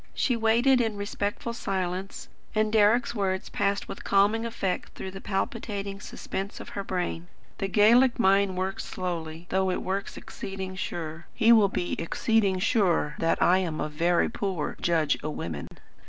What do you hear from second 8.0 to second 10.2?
mind works slowly, though it works